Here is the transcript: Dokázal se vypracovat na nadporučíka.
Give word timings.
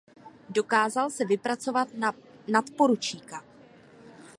Dokázal 0.49 1.09
se 1.09 1.25
vypracovat 1.25 1.87
na 1.93 2.13
nadporučíka. 2.47 3.43